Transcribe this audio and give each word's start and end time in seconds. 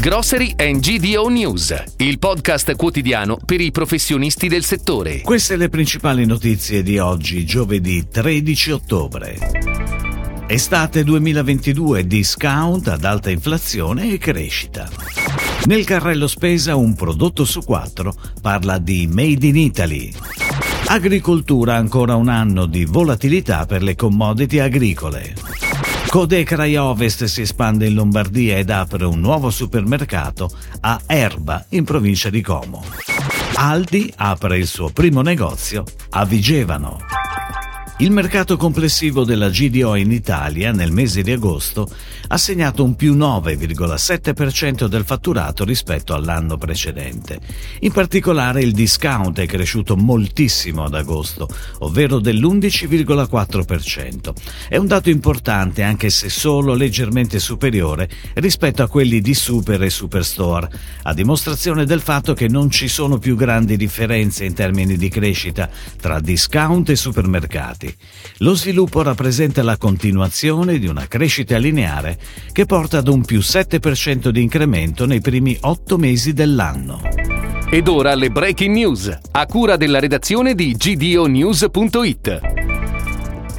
Grocery 0.00 0.54
and 0.56 0.78
GDO 0.78 1.26
News, 1.26 1.74
il 1.96 2.20
podcast 2.20 2.76
quotidiano 2.76 3.36
per 3.44 3.60
i 3.60 3.72
professionisti 3.72 4.46
del 4.46 4.62
settore. 4.62 5.22
Queste 5.22 5.56
le 5.56 5.68
principali 5.68 6.24
notizie 6.24 6.84
di 6.84 6.98
oggi, 6.98 7.44
giovedì 7.44 8.06
13 8.08 8.70
ottobre. 8.70 9.36
Estate 10.46 11.02
2022, 11.02 12.06
discount 12.06 12.86
ad 12.86 13.02
alta 13.02 13.30
inflazione 13.30 14.12
e 14.12 14.18
crescita. 14.18 14.88
Nel 15.64 15.84
carrello 15.84 16.28
spesa 16.28 16.76
un 16.76 16.94
prodotto 16.94 17.44
su 17.44 17.64
quattro 17.64 18.14
parla 18.40 18.78
di 18.78 19.08
Made 19.08 19.48
in 19.48 19.56
Italy. 19.56 20.12
Agricoltura 20.86 21.74
ancora 21.74 22.14
un 22.14 22.28
anno 22.28 22.66
di 22.66 22.84
volatilità 22.84 23.66
per 23.66 23.82
le 23.82 23.96
commodity 23.96 24.60
agricole. 24.60 25.34
Codecra 26.08 26.64
Ovest 26.82 27.24
si 27.24 27.42
espande 27.42 27.86
in 27.86 27.92
Lombardia 27.92 28.56
ed 28.56 28.70
apre 28.70 29.04
un 29.04 29.20
nuovo 29.20 29.50
supermercato 29.50 30.50
a 30.80 30.98
Erba, 31.06 31.66
in 31.70 31.84
provincia 31.84 32.30
di 32.30 32.40
Como. 32.40 32.82
Aldi 33.54 34.14
apre 34.16 34.56
il 34.56 34.66
suo 34.66 34.88
primo 34.88 35.20
negozio 35.20 35.84
a 36.10 36.24
Vigevano. 36.24 37.17
Il 38.00 38.12
mercato 38.12 38.56
complessivo 38.56 39.24
della 39.24 39.48
GDO 39.48 39.96
in 39.96 40.12
Italia 40.12 40.70
nel 40.70 40.92
mese 40.92 41.22
di 41.22 41.32
agosto 41.32 41.90
ha 42.28 42.38
segnato 42.38 42.84
un 42.84 42.94
più 42.94 43.16
9,7% 43.16 44.86
del 44.86 45.04
fatturato 45.04 45.64
rispetto 45.64 46.14
all'anno 46.14 46.56
precedente. 46.58 47.40
In 47.80 47.90
particolare 47.90 48.62
il 48.62 48.70
discount 48.70 49.40
è 49.40 49.46
cresciuto 49.46 49.96
moltissimo 49.96 50.84
ad 50.84 50.94
agosto, 50.94 51.48
ovvero 51.80 52.20
dell'11,4%. 52.20 54.32
È 54.68 54.76
un 54.76 54.86
dato 54.86 55.10
importante 55.10 55.82
anche 55.82 56.10
se 56.10 56.28
solo 56.28 56.74
leggermente 56.74 57.40
superiore 57.40 58.08
rispetto 58.34 58.84
a 58.84 58.88
quelli 58.88 59.20
di 59.20 59.34
Super 59.34 59.82
e 59.82 59.90
Superstore, 59.90 60.70
a 61.02 61.12
dimostrazione 61.12 61.84
del 61.84 62.00
fatto 62.00 62.32
che 62.32 62.46
non 62.46 62.70
ci 62.70 62.86
sono 62.86 63.18
più 63.18 63.34
grandi 63.34 63.76
differenze 63.76 64.44
in 64.44 64.54
termini 64.54 64.96
di 64.96 65.08
crescita 65.08 65.68
tra 66.00 66.20
discount 66.20 66.90
e 66.90 66.96
supermercati. 66.96 67.86
Lo 68.38 68.54
sviluppo 68.54 69.02
rappresenta 69.02 69.62
la 69.62 69.76
continuazione 69.76 70.78
di 70.78 70.86
una 70.86 71.06
crescita 71.06 71.56
lineare 71.56 72.18
che 72.52 72.66
porta 72.66 72.98
ad 72.98 73.08
un 73.08 73.24
più 73.24 73.38
7% 73.38 74.28
di 74.28 74.42
incremento 74.42 75.06
nei 75.06 75.20
primi 75.20 75.56
8 75.60 75.96
mesi 75.96 76.32
dell'anno. 76.32 77.00
Ed 77.70 77.86
ora 77.86 78.14
le 78.14 78.30
breaking 78.30 78.74
news, 78.74 79.18
a 79.30 79.46
cura 79.46 79.76
della 79.76 79.98
redazione 79.98 80.54
di 80.54 80.74
gdonews.it. 80.74 82.57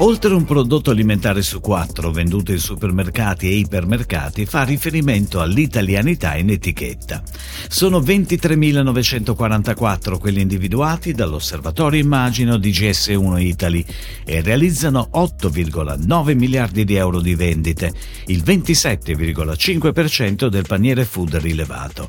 Oltre 0.00 0.32
un 0.32 0.44
prodotto 0.44 0.92
alimentare 0.92 1.42
su 1.42 1.60
quattro 1.60 2.12
venduto 2.12 2.52
in 2.52 2.60
supermercati 2.60 3.48
e 3.48 3.56
ipermercati 3.56 4.46
fa 4.46 4.62
riferimento 4.62 5.40
all'italianità 5.40 6.36
in 6.36 6.50
etichetta. 6.50 7.20
Sono 7.66 7.98
23.944 7.98 10.20
quelli 10.20 10.40
individuati 10.40 11.14
dall'Osservatorio 11.14 12.00
Immagino 12.00 12.58
di 12.58 12.70
GS1 12.70 13.40
Italy 13.40 13.84
e 14.24 14.40
realizzano 14.40 15.10
8,9 15.12 16.36
miliardi 16.36 16.84
di 16.84 16.94
euro 16.94 17.20
di 17.20 17.34
vendite, 17.34 17.92
il 18.26 18.44
27,5% 18.44 20.46
del 20.46 20.64
paniere 20.64 21.04
food 21.04 21.34
rilevato. 21.38 22.08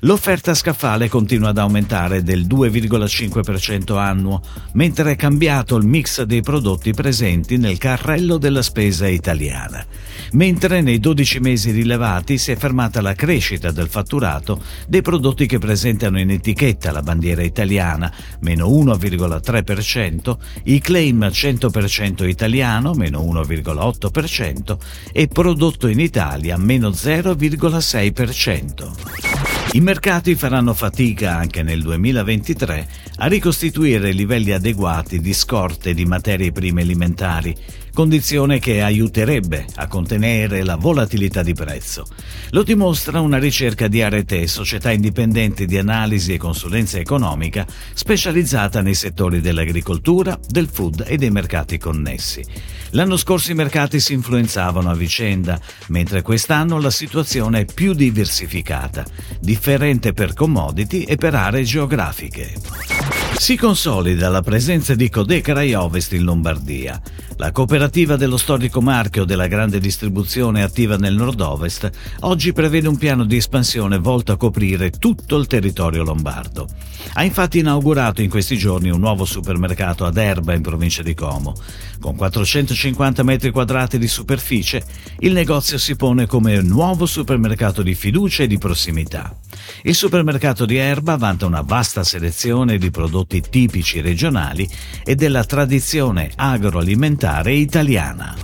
L'offerta 0.00 0.52
scaffale 0.52 1.08
continua 1.08 1.48
ad 1.48 1.58
aumentare 1.58 2.22
del 2.22 2.46
2,5% 2.46 3.96
annuo, 3.96 4.42
mentre 4.72 5.12
è 5.12 5.16
cambiato 5.16 5.76
il 5.76 5.86
mix 5.86 6.20
dei 6.22 6.42
prodotti 6.42 6.92
presenti 6.92 7.28
presenti 7.30 7.58
nel 7.58 7.78
carrello 7.78 8.38
della 8.38 8.62
spesa 8.62 9.06
italiana, 9.06 9.86
mentre 10.32 10.80
nei 10.80 10.98
12 10.98 11.38
mesi 11.38 11.70
rilevati 11.70 12.38
si 12.38 12.50
è 12.50 12.56
fermata 12.56 13.00
la 13.00 13.14
crescita 13.14 13.70
del 13.70 13.88
fatturato 13.88 14.60
dei 14.88 15.00
prodotti 15.00 15.46
che 15.46 15.58
presentano 15.58 16.18
in 16.18 16.30
etichetta 16.30 16.90
la 16.90 17.02
bandiera 17.02 17.42
italiana, 17.42 18.12
meno 18.40 18.68
1,3%, 18.68 20.36
i 20.64 20.80
claim 20.80 21.24
100% 21.24 22.26
italiano, 22.26 22.94
meno 22.94 23.20
1,8% 23.20 24.76
e 25.12 25.28
prodotto 25.28 25.86
in 25.86 26.00
Italia, 26.00 26.56
meno 26.56 26.88
0,6%. 26.88 29.39
I 29.72 29.80
mercati 29.80 30.34
faranno 30.34 30.74
fatica 30.74 31.36
anche 31.36 31.62
nel 31.62 31.80
2023 31.82 32.88
a 33.18 33.26
ricostituire 33.26 34.10
livelli 34.10 34.50
adeguati 34.50 35.20
di 35.20 35.32
scorte 35.32 35.94
di 35.94 36.04
materie 36.04 36.50
prime 36.50 36.82
alimentari, 36.82 37.54
condizione 37.92 38.58
che 38.58 38.82
aiuterebbe 38.82 39.66
a 39.76 39.86
contenere 39.86 40.62
la 40.62 40.76
volatilità 40.76 41.42
di 41.42 41.54
prezzo. 41.54 42.06
Lo 42.50 42.62
dimostra 42.62 43.20
una 43.20 43.38
ricerca 43.38 43.88
di 43.88 44.02
Arete, 44.02 44.46
società 44.46 44.90
indipendente 44.90 45.66
di 45.66 45.78
analisi 45.78 46.32
e 46.32 46.38
consulenza 46.38 46.98
economica 46.98 47.66
specializzata 47.94 48.80
nei 48.80 48.94
settori 48.94 49.40
dell'agricoltura, 49.40 50.38
del 50.48 50.68
food 50.68 51.04
e 51.06 51.16
dei 51.16 51.30
mercati 51.30 51.78
connessi. 51.78 52.44
L'anno 52.90 53.16
scorso 53.16 53.52
i 53.52 53.54
mercati 53.54 54.00
si 54.00 54.12
influenzavano 54.12 54.90
a 54.90 54.94
vicenda, 54.94 55.60
mentre 55.88 56.22
quest'anno 56.22 56.80
la 56.80 56.90
situazione 56.90 57.60
è 57.60 57.64
più 57.64 57.92
diversificata, 57.92 59.04
differente 59.40 60.12
per 60.12 60.34
commodity 60.34 61.02
e 61.02 61.16
per 61.16 61.34
aree 61.34 61.62
geografiche. 61.62 62.99
Si 63.40 63.56
consolida 63.56 64.28
la 64.28 64.42
presenza 64.42 64.94
di 64.94 65.08
Codeca 65.08 65.54
Ovest 65.82 66.12
in 66.12 66.24
Lombardia. 66.24 67.00
La 67.36 67.52
cooperativa 67.52 68.16
dello 68.16 68.36
storico 68.36 68.82
marchio 68.82 69.24
della 69.24 69.46
grande 69.46 69.80
distribuzione 69.80 70.62
attiva 70.62 70.98
nel 70.98 71.14
nord-ovest 71.14 71.90
oggi 72.20 72.52
prevede 72.52 72.86
un 72.86 72.98
piano 72.98 73.24
di 73.24 73.38
espansione 73.38 73.96
volto 73.96 74.32
a 74.32 74.36
coprire 74.36 74.90
tutto 74.90 75.38
il 75.38 75.46
territorio 75.46 76.04
lombardo. 76.04 76.68
Ha 77.14 77.24
infatti 77.24 77.60
inaugurato 77.60 78.20
in 78.20 78.28
questi 78.28 78.58
giorni 78.58 78.90
un 78.90 79.00
nuovo 79.00 79.24
supermercato 79.24 80.04
ad 80.04 80.18
Erba 80.18 80.52
in 80.52 80.60
provincia 80.60 81.02
di 81.02 81.14
Como. 81.14 81.54
Con 81.98 82.16
450 82.16 83.22
metri 83.22 83.50
quadrati 83.50 83.96
di 83.98 84.06
superficie, 84.06 84.84
il 85.20 85.32
negozio 85.32 85.78
si 85.78 85.96
pone 85.96 86.26
come 86.26 86.58
un 86.58 86.66
nuovo 86.66 87.06
supermercato 87.06 87.80
di 87.80 87.94
fiducia 87.94 88.42
e 88.42 88.46
di 88.46 88.58
prossimità. 88.58 89.34
Il 89.82 89.94
supermercato 89.94 90.66
di 90.66 90.76
Erba 90.76 91.16
vanta 91.16 91.46
una 91.46 91.62
vasta 91.62 92.04
selezione 92.04 92.78
di 92.78 92.90
prodotti 92.90 93.42
tipici 93.48 94.00
regionali 94.00 94.68
e 95.04 95.14
della 95.14 95.44
tradizione 95.44 96.30
agroalimentare 96.34 97.54
italiana. 97.54 98.34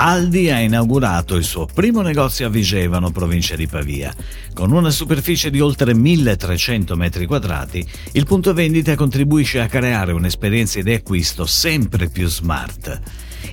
Aldi 0.00 0.48
ha 0.48 0.60
inaugurato 0.60 1.34
il 1.34 1.42
suo 1.42 1.66
primo 1.66 2.02
negozio 2.02 2.46
a 2.46 2.50
Vigevano, 2.50 3.10
provincia 3.10 3.56
di 3.56 3.66
Pavia. 3.66 4.14
Con 4.54 4.70
una 4.70 4.90
superficie 4.90 5.50
di 5.50 5.60
oltre 5.60 5.92
1300 5.92 6.94
metri 6.94 7.26
quadrati, 7.26 7.84
il 8.12 8.24
punto 8.24 8.54
vendita 8.54 8.94
contribuisce 8.94 9.60
a 9.60 9.66
creare 9.66 10.12
un'esperienza 10.12 10.80
di 10.82 10.92
acquisto 10.92 11.46
sempre 11.46 12.08
più 12.08 12.28
smart. 12.28 13.00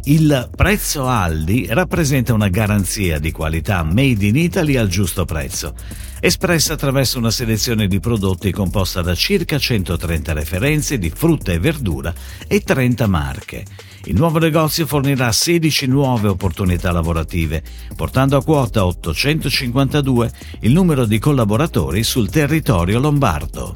Il 0.05 0.49
prezzo 0.55 1.07
Aldi 1.07 1.67
rappresenta 1.69 2.33
una 2.33 2.49
garanzia 2.49 3.19
di 3.19 3.31
qualità 3.31 3.83
made 3.83 4.25
in 4.25 4.35
Italy 4.35 4.75
al 4.75 4.87
giusto 4.87 5.25
prezzo, 5.25 5.73
espressa 6.19 6.73
attraverso 6.73 7.17
una 7.17 7.31
selezione 7.31 7.87
di 7.87 7.99
prodotti 7.99 8.51
composta 8.51 9.01
da 9.01 9.15
circa 9.15 9.57
130 9.57 10.33
referenze 10.33 10.97
di 10.97 11.09
frutta 11.09 11.51
e 11.51 11.59
verdura 11.59 12.13
e 12.47 12.61
30 12.61 13.07
marche. 13.07 13.65
Il 14.05 14.15
nuovo 14.15 14.37
negozio 14.37 14.85
fornirà 14.85 15.31
16 15.31 15.87
nuove 15.87 16.27
opportunità 16.27 16.91
lavorative, 16.91 17.63
portando 17.95 18.37
a 18.37 18.43
quota 18.43 18.85
852 18.85 20.31
il 20.61 20.71
numero 20.71 21.05
di 21.05 21.17
collaboratori 21.17 22.03
sul 22.03 22.29
territorio 22.29 22.99
lombardo. 22.99 23.75